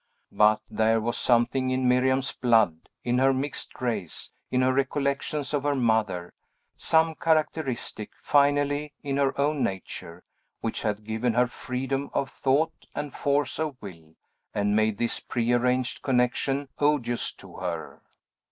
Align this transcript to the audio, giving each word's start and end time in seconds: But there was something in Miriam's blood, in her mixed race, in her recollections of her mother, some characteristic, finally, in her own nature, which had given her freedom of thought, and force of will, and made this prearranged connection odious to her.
But 0.31 0.61
there 0.67 0.99
was 0.99 1.15
something 1.15 1.69
in 1.69 1.87
Miriam's 1.87 2.31
blood, 2.33 2.89
in 3.03 3.19
her 3.19 3.31
mixed 3.31 3.79
race, 3.79 4.31
in 4.49 4.63
her 4.63 4.73
recollections 4.73 5.53
of 5.53 5.61
her 5.61 5.75
mother, 5.75 6.33
some 6.75 7.13
characteristic, 7.13 8.09
finally, 8.19 8.93
in 9.03 9.17
her 9.17 9.39
own 9.39 9.61
nature, 9.61 10.23
which 10.59 10.81
had 10.81 11.03
given 11.03 11.35
her 11.35 11.45
freedom 11.45 12.09
of 12.15 12.31
thought, 12.31 12.87
and 12.95 13.13
force 13.13 13.59
of 13.59 13.75
will, 13.79 14.15
and 14.55 14.75
made 14.75 14.97
this 14.97 15.19
prearranged 15.19 16.01
connection 16.01 16.69
odious 16.79 17.31
to 17.33 17.57
her. 17.57 18.01